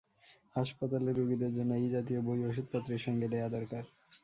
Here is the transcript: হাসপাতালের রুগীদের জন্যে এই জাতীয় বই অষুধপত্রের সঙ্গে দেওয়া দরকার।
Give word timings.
হাসপাতালের 0.55 1.17
রুগীদের 1.17 1.51
জন্যে 1.53 1.75
এই 1.77 1.87
জাতীয় 1.89 2.19
বই 2.21 2.39
অষুধপত্রের 2.45 3.01
সঙ্গে 3.05 3.27
দেওয়া 3.27 3.49
দরকার। 3.49 3.83